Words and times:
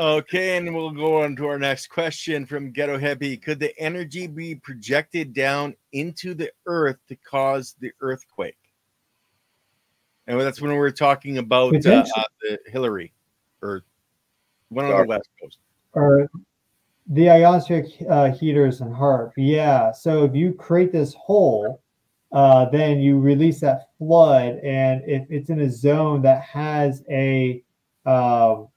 Okay, 0.00 0.56
and 0.56 0.74
we'll 0.74 0.92
go 0.92 1.22
on 1.22 1.36
to 1.36 1.46
our 1.46 1.58
next 1.58 1.88
question 1.88 2.46
from 2.46 2.70
Ghetto 2.70 2.98
Happy. 2.98 3.36
Could 3.36 3.60
the 3.60 3.78
energy 3.78 4.26
be 4.26 4.54
projected 4.54 5.34
down 5.34 5.74
into 5.92 6.32
the 6.32 6.50
earth 6.64 6.96
to 7.08 7.16
cause 7.16 7.76
the 7.80 7.92
earthquake? 8.00 8.56
And 10.26 10.40
that's 10.40 10.58
when 10.58 10.70
we 10.70 10.78
we're 10.78 10.90
talking 10.90 11.36
about 11.36 11.74
uh, 11.84 11.90
uh, 11.90 12.22
the 12.40 12.58
Hillary 12.68 13.12
or 13.60 13.84
one 14.70 14.86
on 14.86 15.02
the 15.02 15.06
west 15.06 15.28
coast. 15.38 15.58
Or 15.92 16.30
the 17.06 17.26
ionospheric 17.26 18.10
uh, 18.10 18.32
heaters 18.32 18.80
and 18.80 18.94
HAARP. 18.94 19.32
Yeah. 19.36 19.92
So 19.92 20.24
if 20.24 20.34
you 20.34 20.54
create 20.54 20.92
this 20.92 21.12
hole, 21.12 21.82
uh, 22.32 22.70
then 22.70 23.00
you 23.00 23.20
release 23.20 23.60
that 23.60 23.88
flood, 23.98 24.60
and 24.64 25.02
if 25.04 25.26
it's 25.28 25.50
in 25.50 25.60
a 25.60 25.70
zone 25.70 26.22
that 26.22 26.40
has 26.40 27.02
a 27.10 27.62
um, 28.06 28.68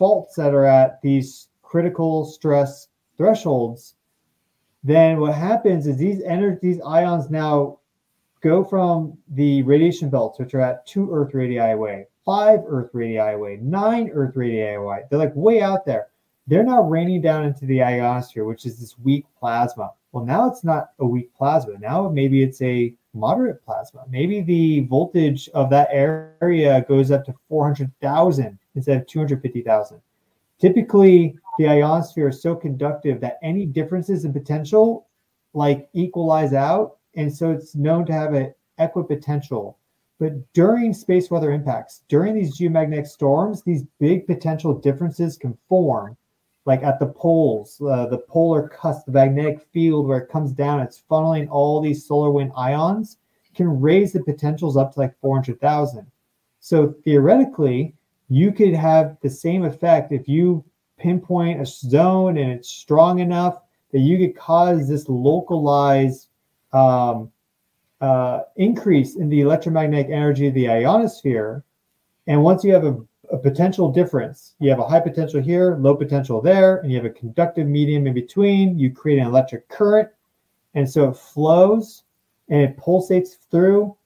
faults 0.00 0.34
that 0.34 0.54
are 0.54 0.64
at 0.64 1.00
these 1.02 1.48
critical 1.62 2.24
stress 2.24 2.88
thresholds, 3.18 3.96
then 4.82 5.20
what 5.20 5.34
happens 5.34 5.86
is 5.86 5.98
these 5.98 6.22
energy, 6.22 6.58
these 6.62 6.80
ions 6.80 7.28
now 7.28 7.78
go 8.40 8.64
from 8.64 9.16
the 9.28 9.62
radiation 9.64 10.08
belts, 10.08 10.38
which 10.38 10.54
are 10.54 10.62
at 10.62 10.86
two 10.86 11.12
Earth 11.12 11.34
radii 11.34 11.58
away, 11.58 12.06
five 12.24 12.60
Earth 12.66 12.88
radii 12.94 13.18
away, 13.18 13.58
nine 13.60 14.10
Earth 14.14 14.36
radii 14.36 14.72
away. 14.72 15.02
They're 15.10 15.18
like 15.18 15.36
way 15.36 15.60
out 15.60 15.84
there. 15.84 16.08
They're 16.46 16.64
now 16.64 16.82
raining 16.82 17.20
down 17.20 17.44
into 17.44 17.66
the 17.66 17.82
ionosphere, 17.82 18.44
which 18.46 18.64
is 18.64 18.80
this 18.80 18.98
weak 18.98 19.26
plasma. 19.38 19.90
Well, 20.12 20.24
now 20.24 20.48
it's 20.48 20.64
not 20.64 20.92
a 20.98 21.06
weak 21.06 21.30
plasma. 21.36 21.74
Now 21.78 22.08
maybe 22.08 22.42
it's 22.42 22.62
a 22.62 22.94
moderate 23.12 23.62
plasma. 23.66 24.04
Maybe 24.08 24.40
the 24.40 24.80
voltage 24.88 25.50
of 25.50 25.68
that 25.70 25.88
area 25.92 26.86
goes 26.88 27.10
up 27.10 27.26
to 27.26 27.34
400,000 27.50 28.58
instead 28.74 29.00
of 29.00 29.06
250,000. 29.06 30.00
Typically, 30.60 31.36
the 31.58 31.68
ionosphere 31.68 32.28
is 32.28 32.42
so 32.42 32.54
conductive 32.54 33.20
that 33.20 33.38
any 33.42 33.66
differences 33.66 34.24
in 34.24 34.32
potential 34.32 35.06
like 35.54 35.88
equalize 35.92 36.52
out. 36.52 36.98
And 37.16 37.34
so 37.34 37.50
it's 37.50 37.74
known 37.74 38.06
to 38.06 38.12
have 38.12 38.34
an 38.34 38.54
equipotential. 38.78 39.74
But 40.18 40.52
during 40.52 40.92
space 40.92 41.30
weather 41.30 41.52
impacts, 41.52 42.02
during 42.08 42.34
these 42.34 42.58
geomagnetic 42.58 43.06
storms, 43.06 43.62
these 43.62 43.84
big 43.98 44.26
potential 44.26 44.74
differences 44.74 45.36
can 45.36 45.56
form. 45.68 46.16
Like 46.66 46.82
at 46.82 47.00
the 47.00 47.06
poles, 47.06 47.80
uh, 47.80 48.06
the 48.06 48.18
polar 48.18 48.68
cusp, 48.68 49.06
the 49.06 49.12
magnetic 49.12 49.62
field 49.72 50.06
where 50.06 50.18
it 50.18 50.28
comes 50.28 50.52
down, 50.52 50.80
it's 50.80 51.02
funneling 51.10 51.48
all 51.50 51.80
these 51.80 52.06
solar 52.06 52.30
wind 52.30 52.52
ions, 52.54 53.16
can 53.54 53.80
raise 53.80 54.12
the 54.12 54.22
potentials 54.22 54.76
up 54.76 54.92
to 54.92 55.00
like 55.00 55.18
400,000. 55.20 56.06
So 56.60 56.94
theoretically, 57.02 57.94
you 58.30 58.52
could 58.52 58.72
have 58.72 59.18
the 59.22 59.28
same 59.28 59.64
effect 59.64 60.12
if 60.12 60.28
you 60.28 60.64
pinpoint 60.98 61.60
a 61.60 61.66
zone 61.66 62.38
and 62.38 62.52
it's 62.52 62.70
strong 62.70 63.18
enough 63.18 63.60
that 63.92 63.98
you 63.98 64.16
could 64.16 64.36
cause 64.36 64.88
this 64.88 65.08
localized 65.08 66.28
um, 66.72 67.30
uh, 68.00 68.42
increase 68.56 69.16
in 69.16 69.28
the 69.28 69.40
electromagnetic 69.40 70.10
energy 70.10 70.46
of 70.46 70.54
the 70.54 70.68
ionosphere. 70.68 71.64
And 72.28 72.42
once 72.42 72.62
you 72.62 72.72
have 72.72 72.84
a, 72.84 72.96
a, 73.32 73.36
potential 73.36 73.90
difference, 73.90 74.54
you 74.60 74.70
have 74.70 74.78
a 74.78 74.86
high 74.86 75.00
potential 75.00 75.40
here, 75.42 75.76
low 75.80 75.96
potential 75.96 76.40
there, 76.40 76.78
and 76.78 76.90
you 76.90 76.96
have 76.96 77.04
a 77.04 77.10
conductive 77.10 77.66
medium 77.66 78.06
in 78.06 78.14
between, 78.14 78.78
you 78.78 78.92
create 78.92 79.18
an 79.18 79.26
electric 79.26 79.68
current. 79.68 80.08
And 80.74 80.88
so 80.88 81.10
it 81.10 81.16
flows 81.16 82.04
and 82.48 82.62
it 82.62 82.76
pulsates 82.76 83.38
through 83.50 83.96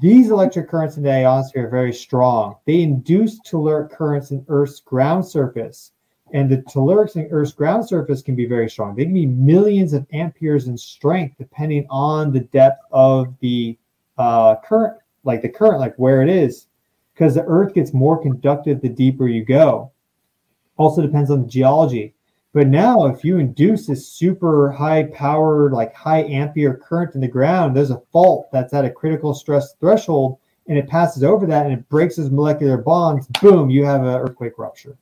these 0.00 0.30
electric 0.30 0.68
currents 0.68 0.96
in 0.96 1.02
the 1.02 1.12
ionosphere 1.12 1.66
are 1.66 1.70
very 1.70 1.92
strong. 1.92 2.56
They 2.66 2.82
induce 2.82 3.40
telluric 3.40 3.90
currents 3.90 4.30
in 4.30 4.44
Earth's 4.48 4.80
ground 4.80 5.26
surface. 5.26 5.92
And 6.32 6.50
the 6.50 6.58
tellurics 6.58 7.16
in 7.16 7.26
Earth's 7.30 7.52
ground 7.52 7.88
surface 7.88 8.22
can 8.22 8.34
be 8.34 8.46
very 8.46 8.68
strong. 8.68 8.94
They 8.94 9.04
can 9.04 9.14
be 9.14 9.26
millions 9.26 9.94
of 9.94 10.06
amperes 10.12 10.68
in 10.68 10.76
strength, 10.76 11.36
depending 11.38 11.86
on 11.88 12.32
the 12.32 12.40
depth 12.40 12.82
of 12.92 13.34
the 13.40 13.78
uh, 14.18 14.56
current, 14.64 14.98
like 15.24 15.42
the 15.42 15.48
current, 15.48 15.80
like 15.80 15.94
where 15.96 16.22
it 16.22 16.28
is, 16.28 16.66
because 17.14 17.34
the 17.34 17.44
Earth 17.44 17.74
gets 17.74 17.94
more 17.94 18.20
conductive 18.20 18.80
the 18.80 18.88
deeper 18.88 19.26
you 19.26 19.44
go. 19.44 19.90
Also 20.76 21.02
depends 21.02 21.30
on 21.30 21.42
the 21.42 21.48
geology. 21.48 22.14
But 22.54 22.68
now, 22.68 23.06
if 23.06 23.24
you 23.24 23.38
induce 23.38 23.86
this 23.86 24.08
super 24.08 24.70
high 24.70 25.04
powered, 25.04 25.72
like 25.72 25.94
high 25.94 26.24
ampere 26.24 26.76
current 26.76 27.14
in 27.14 27.20
the 27.20 27.28
ground, 27.28 27.76
there's 27.76 27.90
a 27.90 28.02
fault 28.10 28.48
that's 28.52 28.72
at 28.72 28.84
a 28.84 28.90
critical 28.90 29.34
stress 29.34 29.74
threshold 29.74 30.38
and 30.68 30.76
it 30.76 30.86
passes 30.86 31.24
over 31.24 31.46
that 31.46 31.66
and 31.66 31.74
it 31.74 31.88
breaks 31.88 32.16
those 32.16 32.30
molecular 32.30 32.76
bonds. 32.76 33.26
Boom, 33.40 33.70
you 33.70 33.84
have 33.84 34.02
an 34.02 34.14
earthquake 34.14 34.58
rupture. 34.58 34.96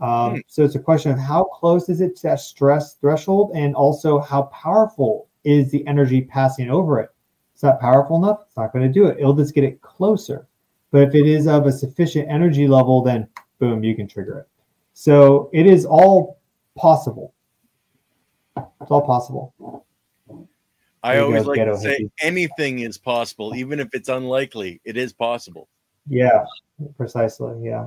Um, 0.00 0.34
hmm. 0.34 0.38
So 0.46 0.64
it's 0.64 0.74
a 0.74 0.80
question 0.80 1.10
of 1.12 1.18
how 1.18 1.44
close 1.44 1.88
is 1.88 2.00
it 2.00 2.16
to 2.16 2.22
that 2.24 2.40
stress 2.40 2.94
threshold 2.94 3.52
and 3.54 3.74
also 3.74 4.20
how 4.20 4.42
powerful 4.44 5.28
is 5.44 5.70
the 5.70 5.86
energy 5.86 6.22
passing 6.22 6.70
over 6.70 7.00
it. 7.00 7.10
It's 7.54 7.62
not 7.62 7.80
powerful 7.80 8.16
enough, 8.16 8.40
it's 8.46 8.56
not 8.56 8.72
going 8.72 8.86
to 8.86 8.92
do 8.92 9.06
it. 9.06 9.18
It'll 9.18 9.32
just 9.32 9.54
get 9.54 9.64
it 9.64 9.80
closer. 9.80 10.46
But 10.90 11.02
if 11.02 11.14
it 11.14 11.26
is 11.26 11.46
of 11.46 11.66
a 11.66 11.72
sufficient 11.72 12.28
energy 12.28 12.68
level, 12.68 13.02
then 13.02 13.28
boom, 13.58 13.82
you 13.82 13.94
can 13.96 14.06
trigger 14.06 14.40
it. 14.40 14.48
So 14.92 15.50
it 15.52 15.66
is 15.66 15.86
all 15.86 16.35
possible. 16.76 17.34
It's 18.56 18.90
all 18.90 19.02
possible. 19.02 19.84
I 21.02 21.18
always 21.18 21.46
like 21.46 21.58
to 21.58 21.76
say 21.78 22.08
anything 22.20 22.80
is 22.80 22.98
possible, 22.98 23.54
even 23.54 23.78
if 23.78 23.88
it's 23.92 24.08
unlikely. 24.08 24.80
It 24.84 24.96
is 24.96 25.12
possible. 25.12 25.68
Yeah, 26.08 26.44
precisely. 26.96 27.54
Yeah. 27.62 27.84